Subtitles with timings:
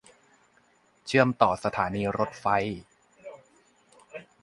[1.05, 2.45] เชื่อมต่อสถานีรถไฟ